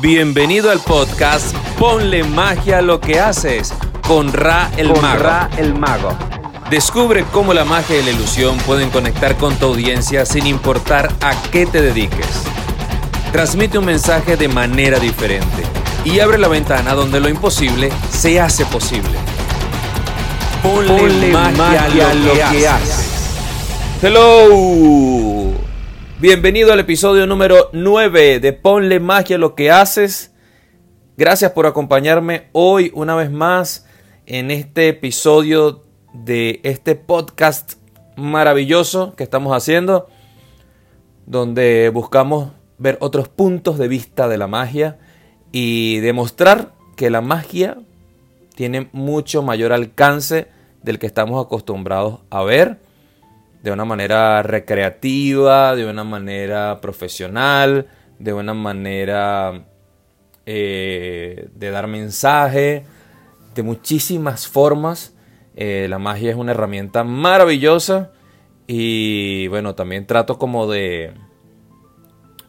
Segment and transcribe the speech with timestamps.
[0.00, 3.72] Bienvenido al podcast Ponle magia a lo que haces
[4.06, 5.22] con Ra el con Mago.
[5.22, 6.10] Ra el Mago.
[6.68, 11.34] Descubre cómo la magia y la ilusión pueden conectar con tu audiencia sin importar a
[11.50, 12.42] qué te dediques.
[13.32, 15.62] Transmite un mensaje de manera diferente
[16.04, 19.18] y abre la ventana donde lo imposible se hace posible.
[20.62, 23.08] Ponle, Ponle magia, magia a lo que, haces.
[24.02, 25.15] Hello.
[26.18, 30.32] Bienvenido al episodio número 9 de Ponle magia a lo que haces.
[31.18, 33.86] Gracias por acompañarme hoy una vez más
[34.24, 35.84] en este episodio
[36.14, 37.74] de este podcast
[38.16, 40.08] maravilloso que estamos haciendo,
[41.26, 44.96] donde buscamos ver otros puntos de vista de la magia
[45.52, 47.76] y demostrar que la magia
[48.54, 50.48] tiene mucho mayor alcance
[50.82, 52.85] del que estamos acostumbrados a ver
[53.66, 59.64] de una manera recreativa, de una manera profesional, de una manera
[60.46, 62.84] eh, de dar mensaje,
[63.56, 65.16] de muchísimas formas.
[65.56, 68.12] Eh, la magia es una herramienta maravillosa
[68.68, 71.14] y bueno, también trato como de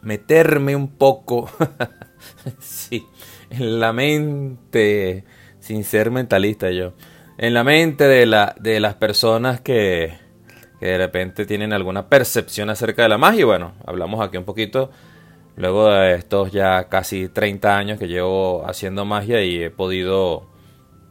[0.02, 1.50] meterme un poco
[2.60, 3.04] sí,
[3.50, 5.24] en la mente,
[5.58, 6.92] sin ser mentalista yo,
[7.38, 10.27] en la mente de, la, de las personas que,
[10.78, 13.46] que de repente tienen alguna percepción acerca de la magia.
[13.46, 14.90] Bueno, hablamos aquí un poquito
[15.56, 20.46] luego de estos ya casi 30 años que llevo haciendo magia y he podido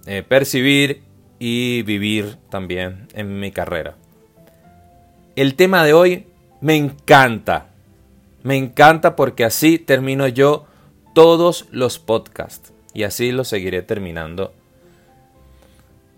[0.06, 1.04] eh, percibir
[1.40, 3.96] y vivir también en mi carrera.
[5.36, 6.28] El tema de hoy
[6.62, 7.68] me encanta.
[8.44, 10.66] Me encanta porque así termino yo
[11.14, 12.74] todos los podcasts.
[12.94, 14.54] Y así lo seguiré terminando.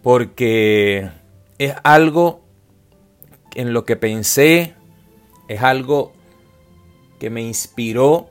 [0.04, 1.10] Porque
[1.58, 2.42] es algo
[3.56, 4.76] en lo que pensé,
[5.48, 6.14] es algo
[7.20, 8.30] que me inspiró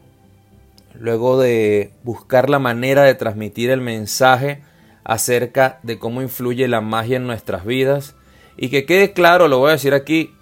[0.98, 4.62] luego de buscar la manera de transmitir el mensaje
[5.04, 8.14] acerca de cómo influye la magia en nuestras vidas.
[8.56, 10.34] Y que quede claro, lo voy a decir aquí,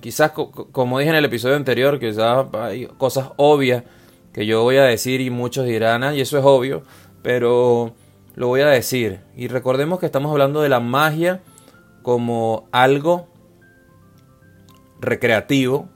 [0.00, 3.84] quizás como dije en el episodio anterior, quizás hay cosas obvias
[4.32, 6.82] que yo voy a decir y muchos dirán, ah, y eso es obvio,
[7.22, 7.94] pero
[8.34, 9.20] lo voy a decir.
[9.36, 11.40] Y recordemos que estamos hablando de la magia
[12.02, 13.28] como algo
[15.02, 15.88] recreativo,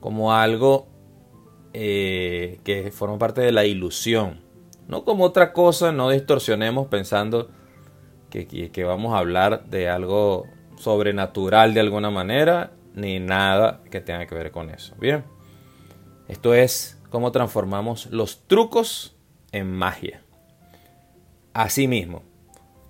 [0.00, 0.88] como algo
[1.72, 4.40] eh, que forma parte de la ilusión.
[4.86, 7.50] No como otra cosa, no distorsionemos pensando
[8.30, 10.46] que, que, vamos a hablar de algo
[10.76, 14.94] sobrenatural de alguna manera, ni nada que tenga que ver con eso.
[14.98, 15.24] Bien,
[16.26, 19.16] esto es cómo transformamos los trucos
[19.52, 20.22] en magia.
[21.52, 22.22] Así mismo,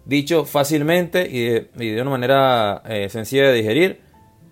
[0.05, 4.08] dicho fácilmente y de, de una manera eh, sencilla de digerir,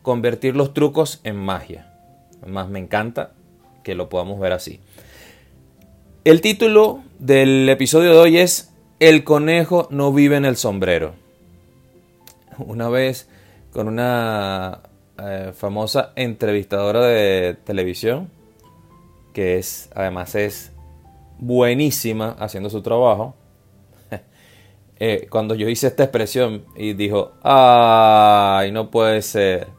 [0.07, 1.93] convertir los trucos en magia.
[2.41, 3.33] Además, me encanta
[3.83, 4.79] que lo podamos ver así.
[6.23, 11.15] El título del episodio de hoy es El conejo no vive en el sombrero.
[12.59, 13.29] Una vez
[13.73, 14.83] con una
[15.21, 18.31] eh, famosa entrevistadora de televisión,
[19.33, 20.71] que es además es
[21.41, 23.35] buenísima haciendo su trabajo.
[25.01, 29.75] eh, cuando yo hice esta expresión y dijo, ay, no puede ser.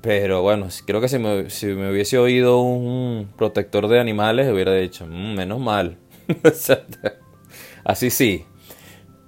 [0.00, 4.72] Pero bueno, creo que si me, si me, hubiese oído un protector de animales, hubiera
[4.74, 5.98] dicho, mmm, menos mal.
[7.84, 8.44] Así sí.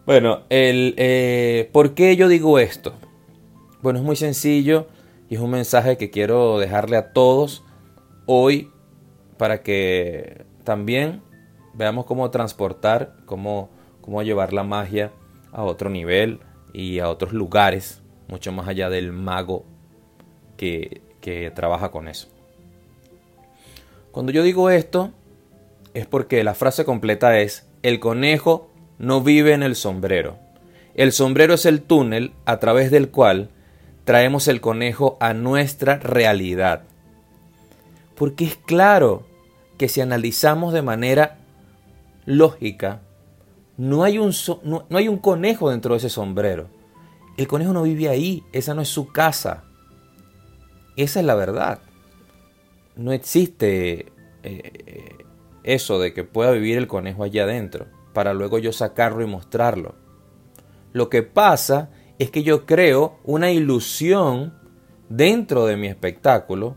[0.06, 2.94] Bueno, el, eh, ¿por qué yo digo esto?
[3.82, 4.86] Bueno, es muy sencillo
[5.28, 7.64] y es un mensaje que quiero dejarle a todos
[8.26, 8.70] hoy
[9.38, 11.22] para que también
[11.74, 13.70] veamos cómo transportar, cómo,
[14.00, 15.12] cómo llevar la magia
[15.52, 16.40] a otro nivel
[16.72, 19.64] y a otros lugares, mucho más allá del mago
[21.20, 22.28] que, trabaja con eso.
[24.12, 25.10] Cuando yo digo esto,
[25.94, 28.68] es porque la frase completa es, el conejo
[28.98, 30.36] no vive en el sombrero.
[30.94, 33.48] El sombrero es el túnel a través del cual
[34.04, 36.82] traemos el conejo a nuestra realidad.
[38.16, 39.24] Porque es claro
[39.78, 41.38] que si analizamos de manera
[42.26, 43.00] lógica,
[43.78, 44.34] no hay un,
[44.64, 46.68] no hay un conejo dentro de ese sombrero.
[47.38, 49.64] El conejo no vive ahí, esa no es su casa.
[51.02, 51.78] Esa es la verdad.
[52.94, 54.12] No existe
[54.42, 55.16] eh,
[55.62, 59.94] eso de que pueda vivir el conejo allá adentro para luego yo sacarlo y mostrarlo.
[60.92, 64.52] Lo que pasa es que yo creo una ilusión
[65.08, 66.76] dentro de mi espectáculo,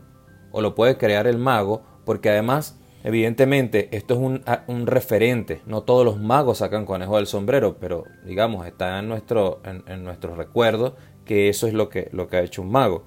[0.52, 4.20] o lo puede crear el mago, porque además, evidentemente, esto es
[4.68, 5.60] un, referente.
[5.66, 10.02] No todos los magos sacan conejo del sombrero, pero digamos, está en nuestro, en, en
[10.02, 10.96] nuestro recuerdo
[11.26, 13.04] que eso es lo que, lo que ha hecho un mago,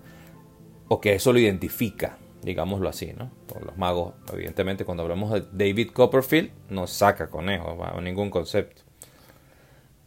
[0.88, 3.30] o que eso lo identifica digámoslo así, ¿no?
[3.66, 8.84] los magos, evidentemente, cuando hablamos de David Copperfield, no saca conejos bajo ningún concepto.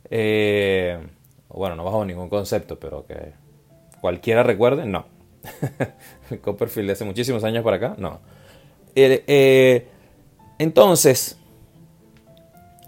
[0.09, 0.99] Eh,
[1.49, 3.32] bueno, no bajo ningún concepto, pero que
[4.00, 5.06] cualquiera recuerde, no.
[6.43, 8.21] Copperfield de hace muchísimos años para acá, no.
[8.94, 9.87] Eh,
[10.59, 11.38] entonces,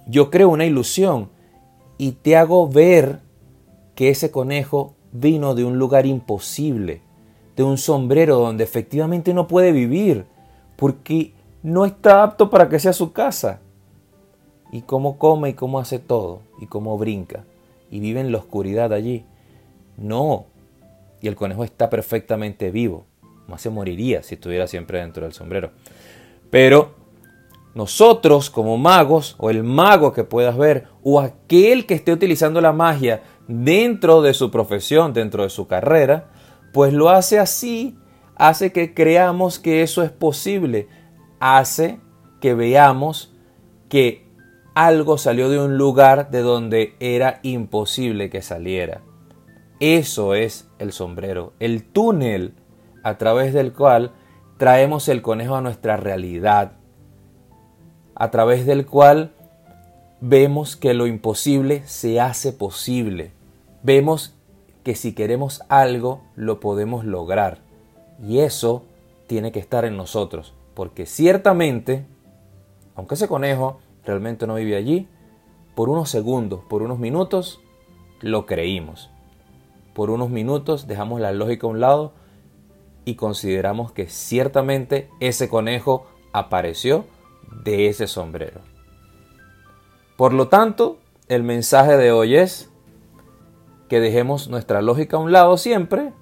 [0.06, 1.30] yo creo una ilusión
[1.98, 3.20] y te hago ver
[3.94, 7.02] que ese conejo vino de un lugar imposible,
[7.56, 10.26] de un sombrero donde efectivamente no puede vivir,
[10.76, 13.60] porque no está apto para que sea su casa.
[14.72, 17.44] Y cómo come y cómo hace todo, y cómo brinca,
[17.90, 19.24] y vive en la oscuridad allí.
[19.98, 20.46] No,
[21.20, 23.06] y el conejo está perfectamente vivo.
[23.46, 25.70] Más se moriría si estuviera siempre dentro del sombrero.
[26.50, 26.94] Pero
[27.74, 32.72] nosotros como magos, o el mago que puedas ver, o aquel que esté utilizando la
[32.72, 36.31] magia dentro de su profesión, dentro de su carrera,
[36.72, 37.98] pues lo hace así,
[38.36, 40.88] hace que creamos que eso es posible,
[41.40, 42.00] hace
[42.40, 43.34] que veamos
[43.88, 44.26] que
[44.74, 49.02] algo salió de un lugar de donde era imposible que saliera.
[49.80, 52.54] Eso es el sombrero, el túnel
[53.02, 54.12] a través del cual
[54.56, 56.72] traemos el conejo a nuestra realidad,
[58.14, 59.32] a través del cual
[60.20, 63.32] vemos que lo imposible se hace posible.
[63.82, 64.36] Vemos
[64.82, 67.58] que si queremos algo, lo podemos lograr.
[68.22, 68.84] Y eso
[69.26, 72.04] tiene que estar en nosotros, porque ciertamente,
[72.94, 75.08] aunque ese conejo realmente no vive allí,
[75.74, 77.60] por unos segundos, por unos minutos,
[78.20, 79.10] lo creímos.
[79.94, 82.12] Por unos minutos dejamos la lógica a un lado
[83.04, 87.04] y consideramos que ciertamente ese conejo apareció
[87.64, 88.60] de ese sombrero.
[90.16, 90.98] Por lo tanto,
[91.28, 92.70] el mensaje de hoy es
[93.92, 96.14] que dejemos nuestra lógica a un lado siempre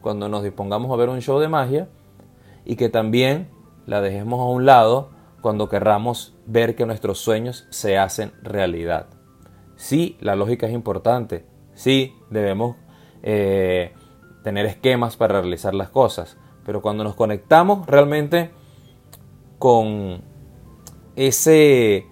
[0.00, 1.88] cuando nos dispongamos a ver un show de magia
[2.64, 3.48] y que también
[3.86, 5.10] la dejemos a un lado
[5.40, 9.06] cuando querramos ver que nuestros sueños se hacen realidad.
[9.76, 12.74] Sí, la lógica es importante, sí, debemos
[13.22, 13.94] eh,
[14.42, 18.50] tener esquemas para realizar las cosas, pero cuando nos conectamos realmente
[19.60, 20.22] con
[21.14, 22.08] ese,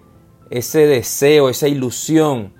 [0.49, 2.53] ese deseo, esa ilusión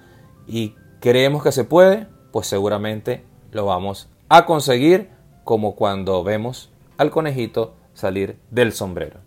[0.47, 3.23] y creemos que se puede, pues seguramente
[3.53, 5.09] lo vamos a conseguir
[5.45, 9.21] como cuando vemos al conejito salir del sombrero.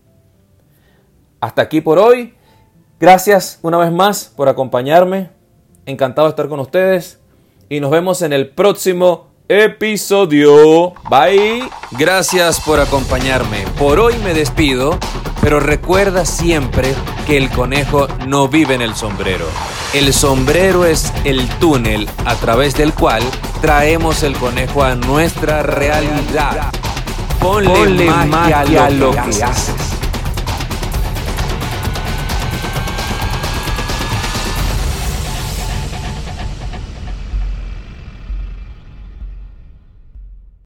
[1.41, 2.35] Hasta aquí por hoy.
[3.01, 5.31] Gracias una vez más por acompañarme.
[5.87, 7.19] Encantado de estar con ustedes.
[7.71, 10.93] Y nos vemos en el próximo episodio.
[11.09, 11.63] Bye.
[11.93, 13.65] Gracias por acompañarme.
[13.79, 14.99] Por hoy me despido
[15.41, 16.95] pero recuerda siempre
[17.27, 19.47] que el conejo no vive en el sombrero.
[19.93, 23.23] El sombrero es el túnel a través del cual
[23.61, 26.73] traemos el conejo a nuestra realidad.
[27.41, 29.98] Ponle, magia, a lo que haces.